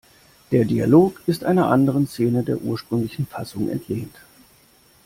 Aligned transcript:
Der 0.51 0.65
Dialog 0.65 1.21
ist 1.27 1.43
einer 1.43 1.67
anderen 1.67 2.07
Szene 2.07 2.41
der 2.41 2.59
ursprünglichen 2.63 3.27
Fassung 3.27 3.69
entlehnt. 3.69 4.15